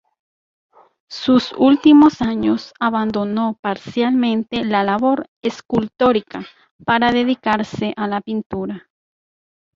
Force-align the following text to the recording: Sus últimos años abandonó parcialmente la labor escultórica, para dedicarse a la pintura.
Sus 1.11 1.51
últimos 1.55 2.23
años 2.23 2.73
abandonó 2.79 3.59
parcialmente 3.61 4.65
la 4.65 4.83
labor 4.83 5.29
escultórica, 5.43 6.43
para 6.83 7.11
dedicarse 7.11 7.93
a 7.95 8.07
la 8.07 8.19
pintura. 8.21 8.89